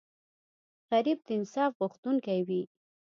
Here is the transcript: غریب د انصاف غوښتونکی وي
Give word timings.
غریب 0.89 1.19
د 1.27 1.29
انصاف 1.37 1.71
غوښتونکی 1.81 2.39
وي 2.47 2.61